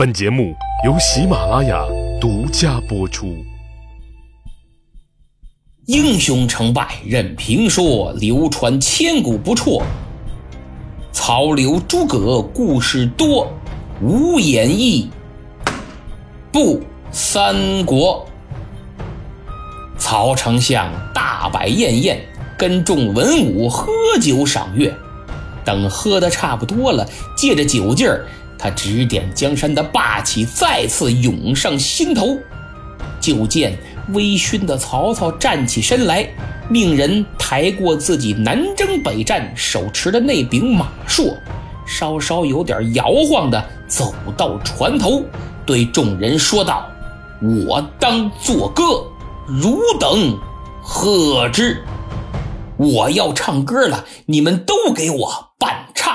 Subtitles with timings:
[0.00, 1.84] 本节目由喜马拉雅
[2.18, 3.36] 独家播出。
[5.84, 9.82] 英雄成败任评说，流传千古不辍。
[11.12, 13.52] 曹刘诸葛故事多，
[14.00, 15.10] 无演义
[16.50, 16.80] 不
[17.12, 18.26] 三国。
[19.98, 22.26] 曹丞相大摆宴宴，
[22.56, 24.96] 跟众文武喝酒赏月。
[25.62, 27.06] 等喝的差不多了，
[27.36, 28.24] 借着酒劲儿。
[28.60, 32.36] 他指点江山的霸气再次涌上心头，
[33.18, 33.78] 就见
[34.12, 36.28] 微醺的曹操站起身来，
[36.68, 41.34] 命人抬过自己南征北战手持的那柄马槊，
[41.86, 45.24] 稍稍有点摇晃的走到船头，
[45.64, 46.86] 对众人说道
[47.40, 48.82] ：“我当作歌，
[49.46, 50.38] 汝等
[50.82, 51.82] 贺之。
[52.76, 56.14] 我要唱歌了，你们都给我伴唱。”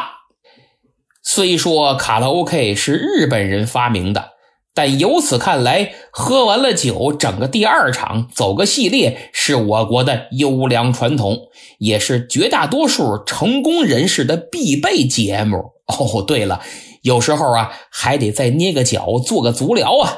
[1.27, 4.33] 虽说卡拉 OK 是日本人发明的，
[4.75, 11.47] 但由此看来，喝完了酒整个第二场走个系列是我国的优良传统，
[11.79, 15.73] 也是绝大多数成功人士的必备节目。
[15.89, 16.61] 哦，对了，
[17.01, 20.17] 有时候啊还得再捏个脚做个足疗啊。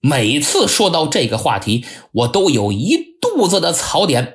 [0.00, 4.34] 每次说到这个话题，我都有一肚子的槽点。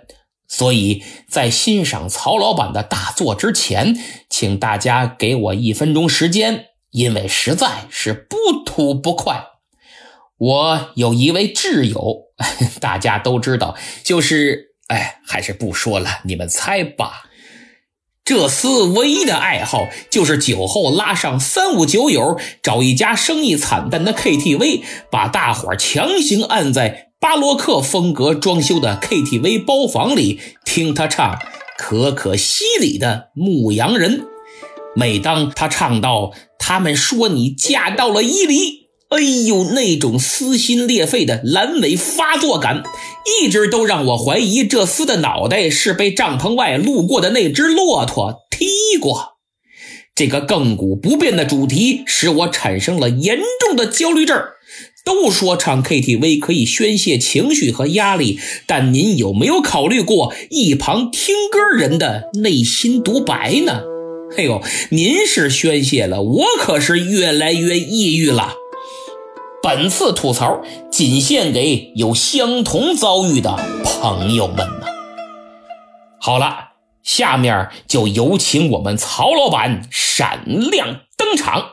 [0.50, 3.96] 所以在欣赏曹老板的大作之前，
[4.30, 9.46] 请大家给我一分钟时间，因为实在是不吐不快。
[10.38, 12.24] 我有一位挚友，
[12.82, 17.26] 大家都知道，就是哎，还是不说了，你们猜吧。
[18.26, 27.09] 这厮唯一的爱好就是酒后拉上三五酒友，找一家生意惨淡的 KTV，把大伙强行按在。
[27.22, 31.38] 巴洛克风格装修的 KTV 包房里，听他唱
[31.78, 34.22] 可可西里的《牧羊人》。
[34.96, 42.84] 每当他唱到“他们说你嫁到了伊犁”，哎呦，那种撕心裂肺的阑尾发作感，
[43.42, 49.34] 一直都让我怀疑这厮的脑袋是被帐篷外路过的那只骆驼踢过。
[50.16, 54.42] 这个亘古不变的主题，使我产生了严重的焦虑症。
[55.04, 63.82] 都说唱 KTV 可以宣泄情绪和压力，但您有没有考虑过一旁听歌人的内心独白呢？
[64.38, 64.62] 哎呦，
[64.92, 68.54] 您是宣泄了，我可是越来越抑郁了。
[69.62, 70.62] 本次吐槽
[70.92, 74.86] 仅献给有相同遭遇的朋友们呢。
[76.22, 76.70] 好了，
[77.04, 81.66] 下面就有请我们曹老板闪亮登场，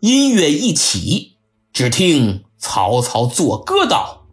[0.00, 1.33] 音乐一起。
[1.74, 4.28] 只听曹操作歌道：“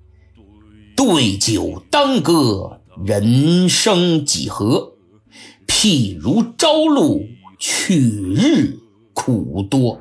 [0.96, 4.92] 对酒当歌，人生几何？
[5.66, 7.26] 譬如朝露，
[7.58, 8.78] 去日
[9.16, 10.00] 苦多。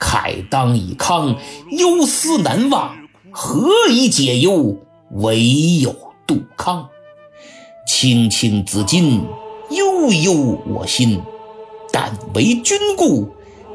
[0.00, 1.36] 慨当以慷，
[1.72, 2.96] 忧思难忘。
[3.30, 4.78] 何以解忧？
[5.10, 5.44] 唯
[5.80, 5.94] 有
[6.26, 6.88] 杜康。
[7.86, 9.20] 青青子衿，
[9.68, 11.20] 悠悠我心。
[11.92, 13.28] 但为君故，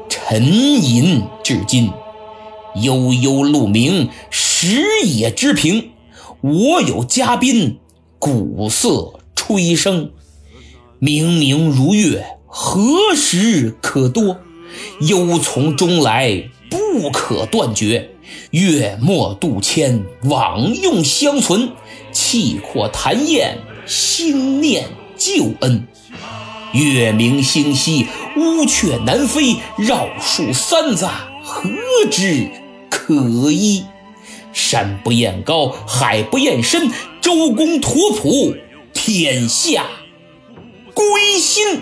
[0.08, 0.44] 沉
[0.82, 1.92] 吟至今。”
[2.82, 5.90] 悠悠鹿鸣，食野之苹。
[6.40, 7.78] 我有嘉宾，
[8.18, 10.10] 鼓瑟吹笙。
[10.98, 14.36] 明明如月，何时可掇？
[15.00, 18.10] 忧从中来，不可断绝。
[18.50, 21.72] 月末渡迁，往用相存。
[22.12, 25.86] 气阔谈宴，心念旧恩。
[26.72, 28.06] 月明星稀，
[28.36, 29.56] 乌鹊南飞。
[29.78, 31.08] 绕树三匝，
[31.42, 31.70] 何
[32.10, 32.50] 枝？
[32.90, 33.84] 可依，
[34.52, 38.54] 山不厌高，海不厌深，周公吐哺，
[38.92, 39.86] 天下
[40.94, 41.80] 归心。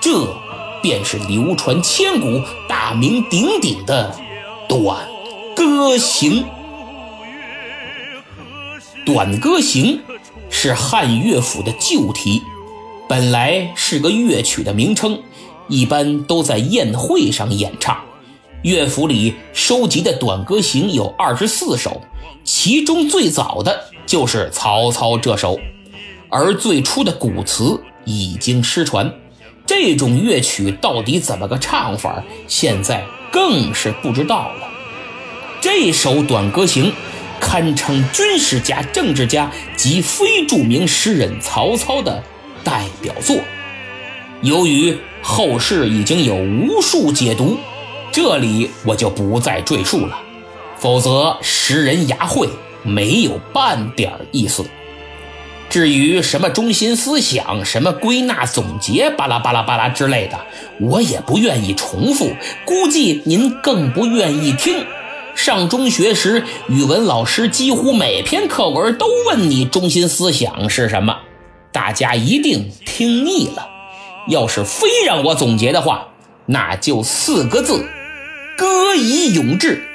[0.00, 0.36] 这
[0.82, 4.12] 便是流传千古、大名鼎鼎的
[4.68, 5.08] 《短
[5.56, 6.44] 歌行》。
[9.04, 9.98] 《短歌行》
[10.50, 12.42] 是汉乐府的旧题，
[13.08, 15.22] 本来是个乐曲的名称，
[15.68, 17.98] 一般都在宴会上演唱。
[18.62, 22.02] 乐府里收集的短歌行有二十四首，
[22.42, 25.60] 其中最早的就是曹操这首，
[26.28, 29.14] 而最初的古词已经失传。
[29.64, 34.68] 这种乐曲到底怎么个唱法，现在更是不知道了。
[35.60, 36.92] 这首短歌行
[37.40, 42.24] 堪称军事家、政治家及非著名诗人曹操的
[42.64, 43.36] 代表作。
[44.42, 47.56] 由于后世已经有无数解读。
[48.20, 50.18] 这里我就不再赘述了，
[50.76, 52.48] 否则识人牙慧，
[52.82, 54.64] 没有半点意思。
[55.70, 60.36] 至于什么中心思想、什么归纳总结、巴拉巴拉巴拉之类的，
[60.80, 62.32] 我也不愿意重复，
[62.64, 64.84] 估计您更不愿意听。
[65.36, 71.18] 上中学时，语文老师几乎每篇课文都问你中心思想是什么，
[71.70, 73.68] 大家一定听腻了。
[74.26, 76.08] 要是非让我总结的话，
[76.46, 77.86] 那就四个字：
[78.58, 79.86] 歌以咏志，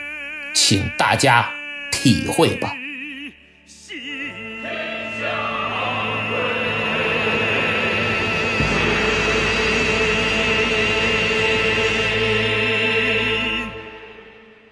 [0.56, 1.52] 请大家
[1.92, 2.74] 体会吧。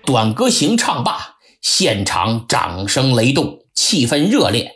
[0.05, 4.71] 短歌行唱罢，现场掌声雷动，气氛热烈。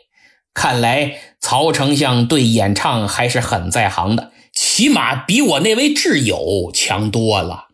[0.52, 7.65] 看来曹丞相对演唱还是很在行的，起码比我那位挚友强多了。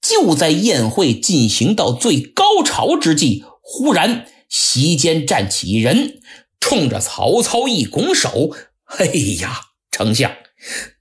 [0.00, 6.20] 就在宴会进行到最高潮之际，忽然席间站起一人，
[6.58, 8.50] 冲着曹操一拱手
[8.98, 9.06] ：“哎
[9.40, 9.60] 呀，
[9.90, 10.32] 丞相，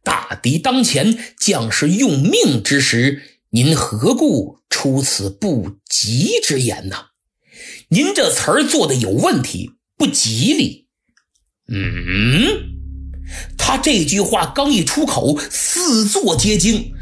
[0.04, 7.06] 大敌当前，将士用命之时。”您何故出此不吉之言呢？
[7.90, 10.86] 您这词儿做的有问题，不吉利。
[11.68, 12.46] 嗯，
[13.58, 16.94] 他这句话刚一出口，四座皆惊，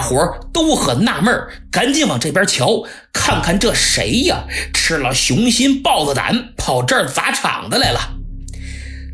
[0.00, 1.30] 大伙都很纳闷
[1.70, 4.46] 赶紧往这边瞧，看看这谁呀？
[4.72, 8.00] 吃了雄心豹子胆，跑这儿砸场子来了。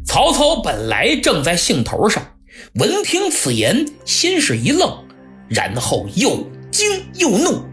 [0.06, 2.23] 曹操本来正在兴头上，
[2.75, 4.97] 闻听此言，先是一愣，
[5.49, 6.49] 然后又。
[6.71, 7.65] 惊又怒，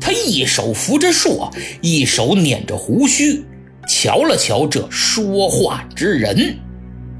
[0.00, 3.44] 他一手扶着槊，一手捻着胡须，
[3.86, 6.58] 瞧了瞧这说话之人，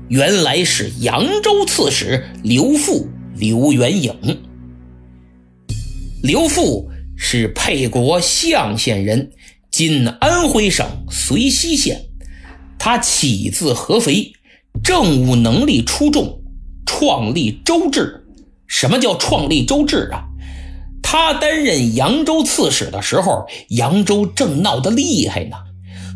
[0.09, 4.43] 原来是扬州刺史刘馥刘元颖。
[6.23, 6.87] 刘馥
[7.17, 9.33] 是沛国象县人，
[9.73, 12.01] 今安徽省遂溪县。
[12.79, 14.33] 他起自合肥，
[14.85, 16.41] 政务能力出众，
[16.87, 18.25] 创立周制。
[18.69, 20.23] 什么叫创立周制啊？
[21.03, 25.57] 他担任扬州刺史的时候，扬州正闹得厉害呢。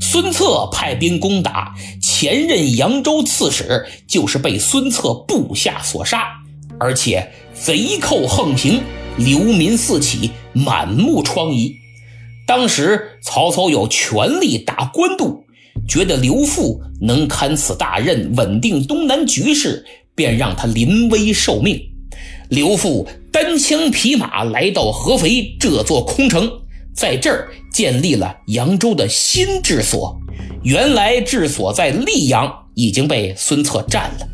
[0.01, 6.29] 孙策派兵攻打，前任扬州刺史就是被孙策部下所杀，
[6.79, 8.81] 而且贼寇横行，
[9.19, 11.75] 流民四起，满目疮痍。
[12.47, 15.45] 当时曹操有权力打官渡，
[15.89, 19.85] 觉得刘馥能堪此大任，稳定东南局势，
[20.15, 21.81] 便让他临危受命。
[22.49, 23.07] 刘馥。
[23.33, 26.51] 单枪匹马来到合肥这座空城，
[26.95, 30.19] 在这儿建立了扬州的新治所。
[30.63, 34.27] 原来治所在溧阳已经被孙策占了。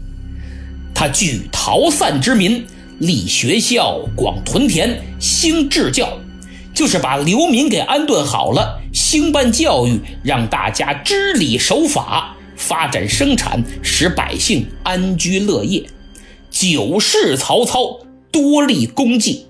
[0.95, 2.65] 他聚逃散之民，
[2.99, 6.19] 立学校，广屯田，兴治教，
[6.75, 15.85] 就是把流民给安顿好了，兴办教育，让大家知礼守法，发展生产，使百姓安居乐业。
[16.51, 18.01] 九世曹操。
[18.33, 19.45] 多立功绩，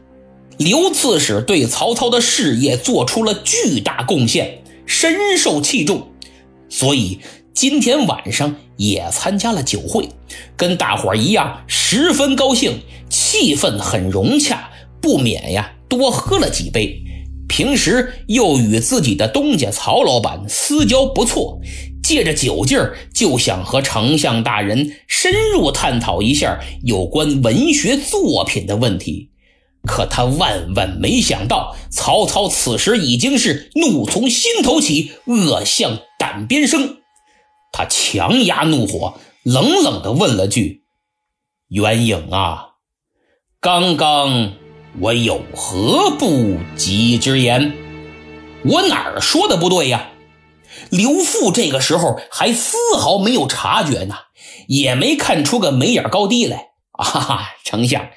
[0.58, 6.08] 刘刺史对曹操的事业做出了巨大贡献，深受器重，
[6.68, 7.20] 所以
[7.54, 10.08] 今天晚上也参加了酒会，
[10.56, 12.80] 跟大伙儿一样十分高兴，
[13.32, 14.70] 气氛很融洽，
[15.00, 17.02] 不免呀多喝了几杯。
[17.48, 21.58] 平时又与自己的东家曹老板私交不错，
[22.04, 29.30] 借着酒劲儿就想和丞相大人深入探讨一下有关文学作品的问题。
[29.88, 36.98] 可他万万没想到，曹操此时已经是怒从心头起，恶向胆边生。
[37.72, 40.82] 他强压怒火，冷冷地问了句
[41.72, 42.71] ：“袁颖啊，
[43.62, 44.54] 刚刚……”
[45.00, 47.72] 我有何不吉之言？
[48.64, 50.10] 我哪儿说的不对呀？
[50.90, 54.16] 刘馥这个时候还丝毫没有察觉呢，
[54.66, 56.72] 也没看出个眉眼高低来。
[56.90, 58.10] 啊，丞相，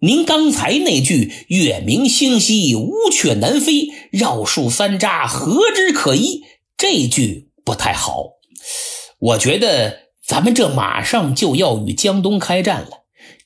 [0.00, 6.42] 您刚才那句“月明星稀，乌鹊南飞，绕树三匝，何枝可依”
[6.78, 8.30] 这句不太好。
[9.18, 13.01] 我觉得咱们这马上就要与江东开战了，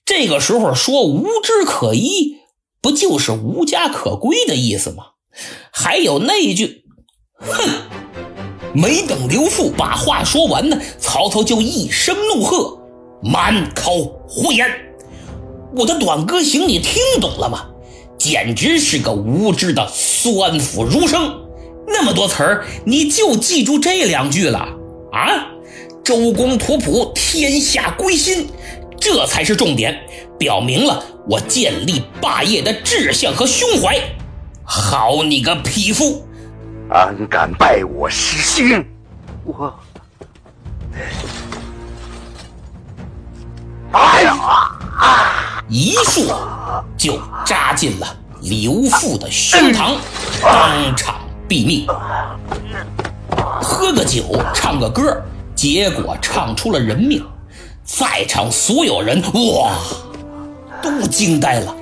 [0.06, 2.36] 这个时候说“无枝可依”。
[2.80, 5.06] 不就是无家可归的意思吗？
[5.72, 6.84] 还有那一句
[7.36, 7.68] “哼”，
[8.72, 12.78] 没等刘馥把话说完呢，曹操就一声怒喝
[13.20, 14.70] ：“满口胡言！
[15.76, 17.66] 我的短歌行你听懂了吗？
[18.16, 21.40] 简直是个无知的酸腐儒生！
[21.88, 24.60] 那么多词儿，你就记住这两句了
[25.10, 25.48] 啊？
[26.04, 28.48] 周公吐哺，天下归心，
[29.00, 29.99] 这才是重点，
[30.38, 33.99] 表明了。”我建立霸业的志向和胸怀，
[34.62, 36.25] 好你个匹夫，
[36.88, 38.85] 安敢拜我师兄？
[39.43, 39.75] 我
[43.91, 44.71] 哎呀！
[45.69, 46.33] 一束
[46.97, 48.07] 就扎进了
[48.43, 49.97] 刘富的胸膛，
[50.41, 51.17] 当场
[51.49, 51.88] 毙命。
[53.61, 55.21] 喝个酒，唱个歌，
[55.57, 57.21] 结果唱出了人命。
[57.87, 59.23] 在场所有人
[59.55, 59.78] 哇，
[60.83, 61.75] 都惊呆了，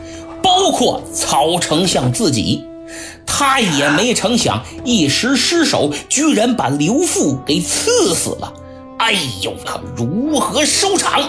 [0.43, 2.63] 包括曹丞相自己。
[3.27, 8.53] 他也没成想，一时失手，居然把刘富给刺死了。
[8.99, 11.23] 哎呦，可如何收场？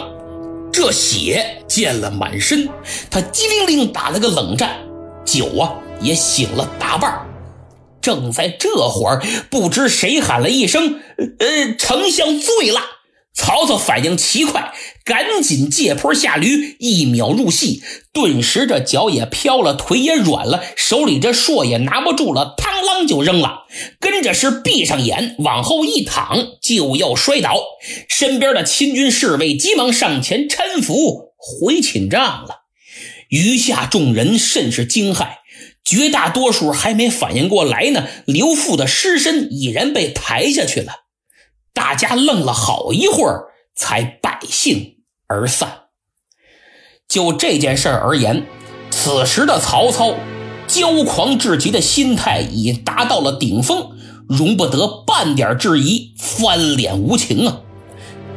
[0.74, 2.68] 这血溅了满身，
[3.10, 4.76] 他机灵灵打了个冷战，
[5.24, 7.26] 酒啊也醒了大半
[8.02, 11.00] 正在这会儿，不知谁喊了一声
[11.40, 12.82] ：“呃，丞相醉了。”
[13.36, 14.74] 曹操反应奇快，
[15.04, 17.84] 赶紧借坡下驴，一秒入戏。
[18.14, 23.66] 顿时这脚也飘了，腿也软了，手里这槊也拿不住了，嘡啷就扔了。
[24.00, 27.62] 跟着是闭上眼，往后一躺，就要摔倒。
[28.08, 32.62] 身边的亲军侍卫急忙上前搀扶回寝帐了。
[33.30, 35.40] 余下众人甚是惊骇，
[35.84, 41.05] 绝大多数还没反应过来呢，刘父的尸身已然被抬下去了。
[41.76, 44.96] 大家愣了好一会儿，才百兴
[45.28, 45.82] 而散。
[47.08, 48.48] 就这件事而言，
[48.90, 50.16] 此时的曹操
[50.68, 53.92] 骄狂至极的心态已达到了顶峰，
[54.28, 57.60] 容不得半点质疑，翻脸无情啊！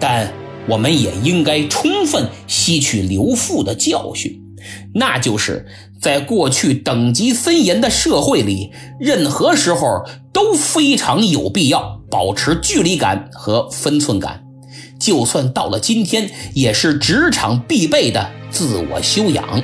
[0.00, 0.34] 但
[0.68, 4.42] 我们也应该充分吸取刘父的教训，
[4.94, 5.66] 那就是
[6.00, 11.97] 在过去等级森严的社会里，任何时候都非常有必要。
[12.10, 14.44] 保持距离感和分寸感，
[14.98, 19.62] 就算到了今天，也是职场必备的自我修养。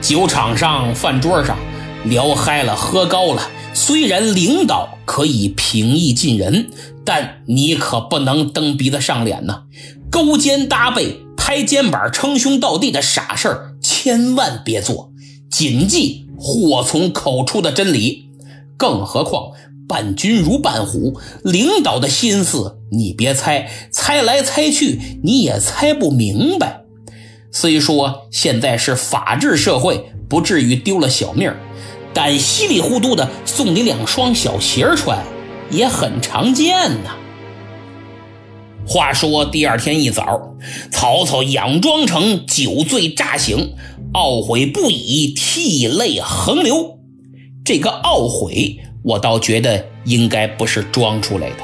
[0.00, 1.56] 酒场上、饭桌上
[2.04, 3.42] 聊嗨了、喝高了，
[3.74, 6.70] 虽然领导可以平易近人，
[7.04, 9.62] 但你可不能蹬鼻子上脸呐！
[10.10, 15.12] 勾肩搭背、拍肩膀、称兄道弟的傻事儿，千万别做。
[15.50, 18.28] 谨记祸从口出的真理。
[18.76, 19.52] 更何况。
[19.88, 26.82] 伴君如伴虎，领导的心思你别猜，猜来猜去你也猜不明白。
[27.50, 31.52] 虽说现在是法治社会，不至于丢了小命
[32.12, 35.24] 但稀里糊涂的送你两双小鞋穿，
[35.70, 37.16] 也很常见呐。
[38.86, 40.24] 话说第二天一早，
[40.90, 43.74] 曹操佯装成酒醉乍醒，
[44.12, 46.98] 懊悔不已，涕泪横流。
[47.64, 48.78] 这个懊悔。
[49.02, 51.56] 我倒觉得应该不是装出来的。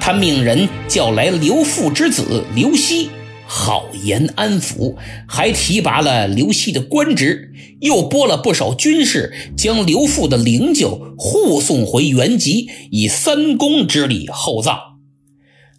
[0.00, 3.10] 他命人叫来刘父之子刘熙，
[3.46, 4.96] 好言安抚，
[5.28, 14.78] 还提拔了刘熙的官职，又拨了不少军士，将刘父的灵柩护送回原籍，以三公之礼厚葬。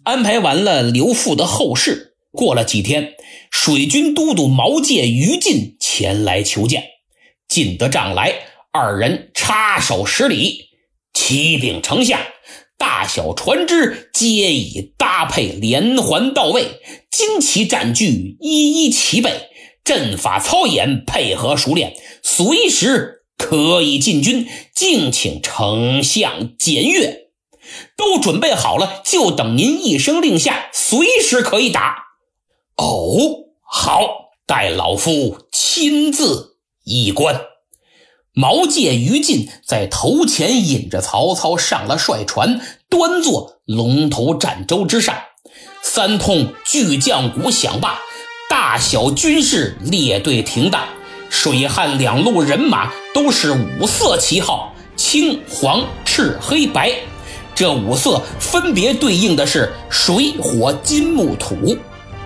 [0.04, 3.14] 安排完了刘父的后事，过了几天，
[3.50, 6.84] 水军都督毛玠、于禁前来求见，
[7.48, 8.34] 进得帐来。
[8.74, 10.68] 二人插手施礼，
[11.12, 12.18] 启禀丞相，
[12.78, 19.50] 大小船只皆已搭配连环到位，旌旗战具一一齐备，
[19.84, 24.48] 阵法操演配合熟练，随时可以进军。
[24.74, 27.26] 敬请丞相检阅，
[27.98, 31.98] 都准备好了，就等您一声令下，随时可以打。
[32.78, 37.51] 哦，好，待老夫亲自一观。
[38.34, 45.14] 毛玠、于禁在头前引着曹操上了帅船，端坐龙头战舟之上。
[45.82, 47.98] 三通巨将鼓响罢，
[48.48, 50.82] 大小军士列队停当，
[51.28, 56.90] 水旱两路人马都是五色旗号：青、黄、赤、黑、白。
[57.54, 61.76] 这五色分别对应的是水、火、金、木、土。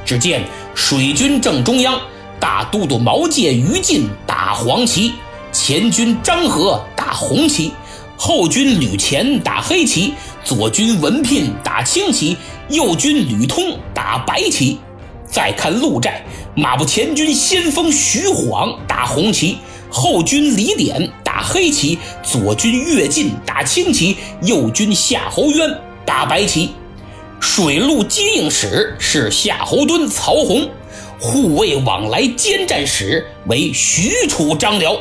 [0.04, 2.00] 只见水军正中央，
[2.38, 5.12] 大都督毛玠、于禁打黄旗。
[5.58, 7.72] 前军张合打红旗，
[8.16, 10.12] 后军吕虔打黑旗，
[10.44, 12.36] 左军文聘打青旗，
[12.68, 14.78] 右军吕通打白旗。
[15.24, 16.22] 再看陆战，
[16.54, 19.56] 马步前军先锋徐晃打红旗，
[19.90, 26.70] 后军李典打黑旗，左军乐进打青旗，右军夏侯渊打白旗。
[27.40, 30.68] 水陆接应使是夏侯惇、曹洪，
[31.18, 34.96] 护卫往来兼战使为许褚、张辽。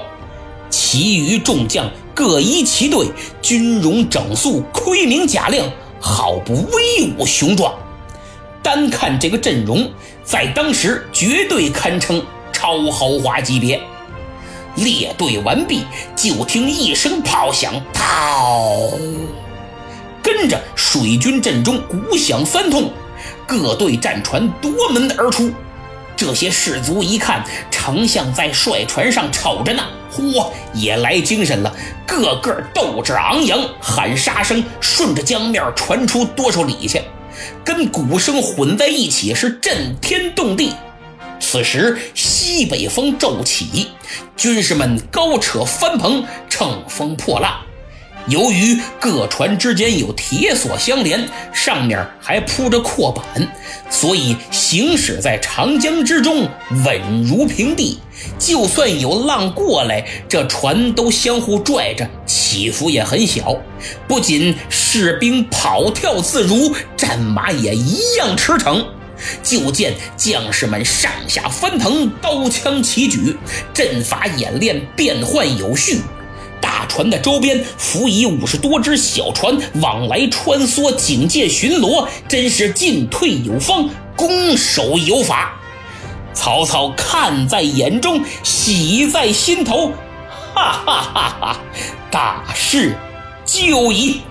[0.78, 3.08] 其余众将各依其队，
[3.42, 5.66] 军容整肃，盔明甲亮，
[6.02, 7.74] 好不威武雄壮。
[8.62, 9.90] 单看这个阵容，
[10.26, 13.80] 在当时绝对堪称超豪华级别。
[14.76, 18.90] 列队完毕，就听一声炮响，炮，
[20.22, 22.92] 跟着水军阵中鼓响三通，
[23.48, 25.50] 各队战船夺门而出。
[26.18, 29.84] 这些士卒一看丞相在帅船上瞅着呢，
[30.18, 37.02] 嚯，也来精神了，个个斗志昂扬，喊杀声顺着江面传出多少里去，
[37.64, 40.74] 跟鼓声混在一起，是震天动地。
[41.40, 43.88] 此时西北风骤起，
[44.38, 47.62] 军士们高扯帆篷，乘风破浪。
[48.28, 53.24] 由于各船之间有铁索相连，上面还铺着阔板，
[53.90, 56.48] 所以行驶在长江之中
[56.84, 58.00] 稳如平地。
[58.40, 63.58] 就算有浪过来，这船都相互拽着，起伏也很小。
[64.08, 68.86] 不仅士兵跑跳自如，战马也一样驰骋。
[69.42, 73.38] 就见将士们上下翻腾，刀枪齐举，
[73.74, 76.02] 阵法演练变换有序。
[76.62, 85.55] 大船的周边辅以五十多只小船，往来穿梭，警戒巡逻，真是进退有方，攻守有法。
[86.36, 89.88] 曹操看在眼中，喜在心头，
[90.54, 91.60] 哈哈哈哈！
[92.12, 92.96] 大事
[93.46, 94.22] 就矣。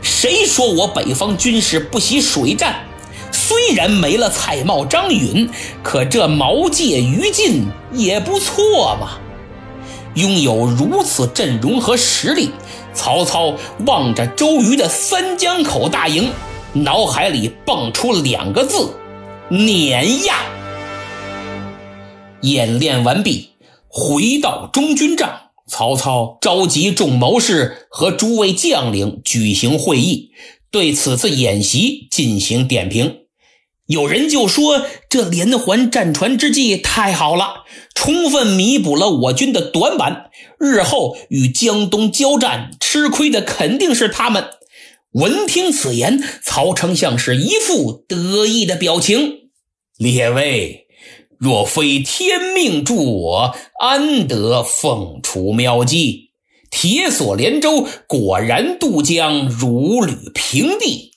[0.00, 2.84] 谁说我北方军事不习水战？
[3.32, 5.50] 虽然没了蔡瑁、张允，
[5.82, 9.18] 可这毛玠、于禁也不错嘛。
[10.14, 12.50] 拥有如此阵容和实力，
[12.92, 13.54] 曹操
[13.86, 16.30] 望着周瑜的三江口大营，
[16.72, 18.94] 脑海里蹦出两个字：
[19.48, 20.36] 碾压。
[22.42, 23.50] 演练完毕，
[23.88, 30.30] 回到中军帐，曹操召集众谋士和诸位将领举行会议，
[30.70, 33.22] 对此次演习进行点评。
[33.86, 37.64] 有人就说这连环战船之计太好了，
[37.94, 40.30] 充分弥补了我军的短板，
[40.60, 44.50] 日后与江东交战，吃亏的肯定是他们。
[45.12, 49.48] 闻听此言，曹丞相是一副得意的表情。
[49.96, 50.87] 列位，
[51.38, 56.32] 若非天命助我，安得凤雏喵鸡？
[56.70, 61.12] 铁索连舟，果然渡江如履平地。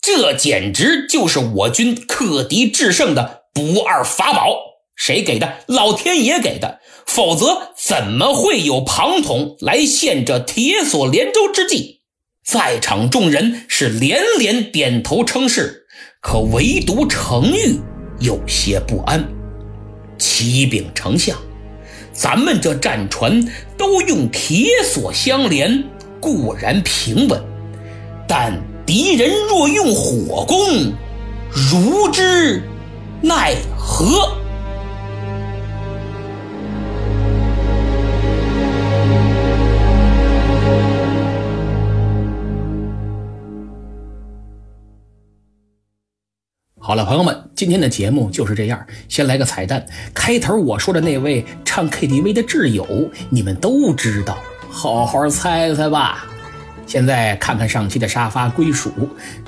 [0.00, 4.56] 这简直就是我军克敌制胜的不二法宝，
[4.96, 5.58] 谁给的？
[5.66, 12.00] 老天爷给的，否则怎么会有庞统来献这铁索连舟之计？
[12.44, 15.86] 在场众人是连连点头称是，
[16.20, 17.80] 可唯独程昱
[18.20, 19.33] 有些不安。
[20.18, 21.36] 启禀丞相，
[22.12, 23.44] 咱们这战船
[23.76, 25.84] 都用铁索相连，
[26.20, 27.42] 固然平稳，
[28.28, 28.60] 但……
[28.86, 30.92] 敌人若用火攻，
[31.50, 32.62] 如之
[33.22, 34.36] 奈何？
[46.78, 48.84] 好了，朋友们，今天的节目就是这样。
[49.08, 54.38] 先来个彩蛋，开头我说的那位唱 KTV 的挚友，你们都知道，
[54.68, 56.26] 好好猜猜吧。
[56.86, 58.90] 现在看看上期的沙发归属，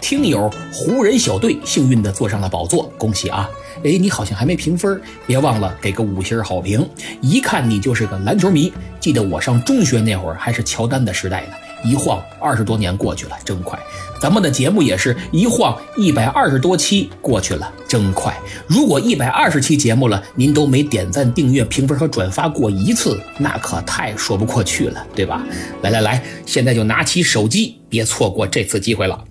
[0.01, 3.49] 听友湖人小队幸运的坐上了宝座，恭喜啊！
[3.85, 6.89] 哎，你好像还没评分，别忘了给个五星好评。
[7.21, 11.53] 一看你就是个篮球迷，记得我上中学那会儿还是乔丹的时代呢。
[11.87, 13.79] 一晃二十多年过去了，真快。
[14.19, 18.35] 咱们的节目也是一晃一百二十多期过去了，真快。
[18.67, 25.43] 如果一百二十期节目了，您都没点赞、订阅、评分和转发过一次，那可太说不过去了，对吧？
[25.83, 29.25] 来来来，现在就拿起手机，别错过这次机会了。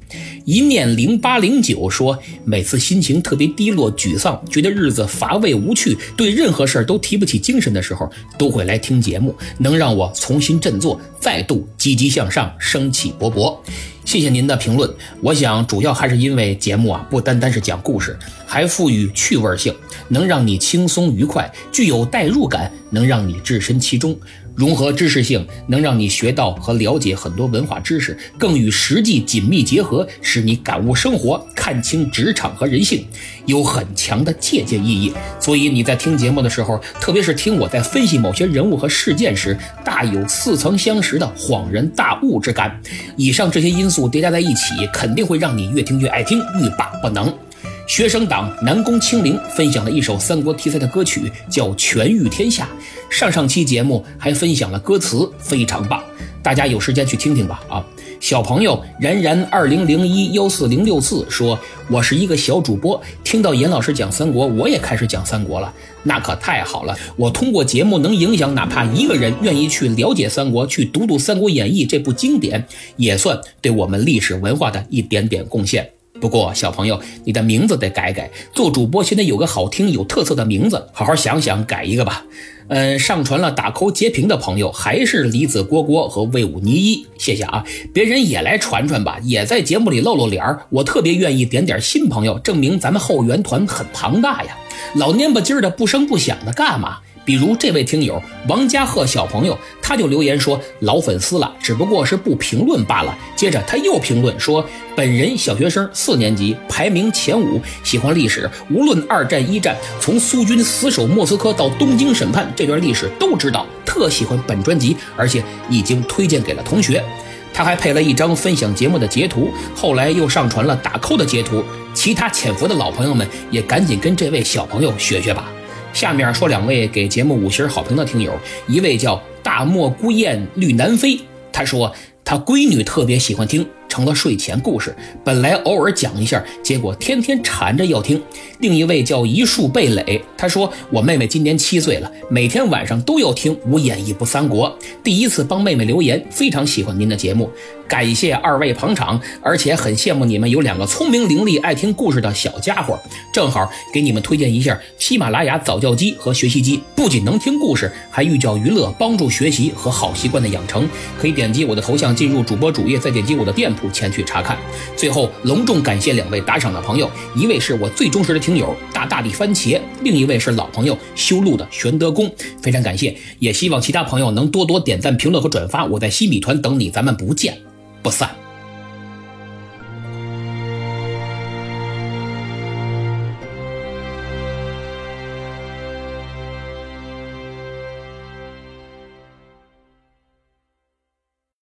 [0.46, 13.58] 一念零八零九说，每次心情特别低落、沮丧，觉得日子乏味无趣，对任何事儿都提不起精神的时候，都会来听节目，能让我重新振作，再度积极向上，生气勃勃。
[14.06, 14.88] 谢谢您的评论。
[15.20, 18.15] 我想主要还是因为节目啊，不单单是讲故事，
[18.46, 19.74] 还赋予趣味性，
[20.10, 24.15] 能让你轻松愉快，具有代入感，能让你置身其中。
[24.56, 33.06] 融合知识性，能让你学到和了解很多文化知识，更与实际紧密结合，使你感悟生活，看清职场和人性，
[33.46, 35.13] 有很强的借鉴意义。
[35.39, 42.80] 所以你在听节目的时候，特别是听我在分析某些人物和事件时，大有似曾相识的恍然大悟之感。
[43.18, 47.44] 以上这些因素叠加在一起，肯定会让你越听越爱听，欲罢不能。
[47.88, 52.67] 学生党南宫清灵分享了一首三国题材的歌曲，叫《权御天下》。
[53.15, 56.04] 上上期节目还分享了歌词，非常棒，
[56.41, 57.62] 大家有时间去听听吧。
[57.69, 57.86] 啊，
[58.19, 65.71] 小朋友然然二零零一幺四零六四说：“我是一个小主播，听到严老师讲三国，我也开始讲三国了，
[66.02, 66.98] 那可太好了！
[67.15, 72.65] 我通过节目能影响哪怕一个人愿意去了解三国，去读读《三国演义》这部经典，
[72.98, 75.88] 也算对我们历史文化的一点点贡献。”
[76.19, 78.32] 不过小朋友，你的名字得改改。
[78.54, 82.25] 做主播现在有个好听、有特色的名字，好好想想改一个吧。
[82.67, 87.63] 嗯，上传了打扣截屏的朋友还是李子郭郭和魏武倪一，谢谢啊！
[87.93, 90.65] 别人也来传传吧，也在节目里露露脸儿。
[90.69, 94.58] 我特别愿意点点新朋友，证明咱们后援团很庞大呀。
[94.95, 96.99] 老蔫巴唧的不声不响的干嘛？
[97.26, 103.18] 比如这位听友王家鹤小朋友，他就留言说老粉丝了，只不过是不评论罢了。
[103.36, 104.64] 接着他又评论说，
[104.96, 117.04] 本人小学生四年级，排名前五，喜欢历史，无论二战一战，从苏军死守莫斯科到东京审判这段历史都知道，特喜欢本专辑，而且已经推荐给了同学。
[117.52, 121.64] 他还配了一张分享节目的截图，后来又上传了打 call 的截图。
[121.94, 125.50] 其他潜伏的老朋友们也赶紧跟这位小朋友学学吧。
[125.95, 131.17] 下面说两位给节目五星好评的听友，一位叫大漠孤雁绿南飞，
[131.53, 133.65] 他说他闺女特别喜欢听。
[133.88, 138.21] 成了睡前故事，本来偶尔讲一下，结果天天缠着要听。
[138.60, 144.77] 另一位叫一树蓓蕾，他说我妹妹今年七岁了，每天晚上都要听无演义不三国。
[145.01, 147.49] 第一次帮妹妹留言，非常喜欢您的节目，
[147.88, 153.00] 感谢二位捧场，而且很羡慕你们有两个聪明伶俐、爱听故事的小家伙。
[153.34, 160.88] 正好给你们推荐一下喜马拉雅早教机和学习机，不仅能听故事，还寓教于乐，帮助学习和好习惯的养成。
[161.19, 163.89] 可以点击我的头像进入主播主页，再点击我的店铺。
[163.89, 164.58] 前去查看。
[164.98, 172.30] 最后，隆重感谢两位打赏的朋友，一位是我最忠实的听友大大的番茄，另一位是老朋友修路的玄德公，
[172.62, 173.15] 非常感谢。
[173.39, 175.86] 也希望其他朋友能多多点赞、评论和转发。
[175.86, 177.58] 我在新米团等你，咱们不见
[178.06, 178.44] 不散。